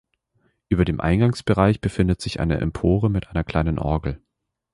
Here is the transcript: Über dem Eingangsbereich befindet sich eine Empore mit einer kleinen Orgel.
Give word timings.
Über 0.69 0.83
dem 0.83 0.99
Eingangsbereich 0.99 1.79
befindet 1.79 2.21
sich 2.21 2.39
eine 2.39 2.57
Empore 2.59 3.11
mit 3.11 3.27
einer 3.27 3.43
kleinen 3.43 3.77
Orgel. 3.77 4.19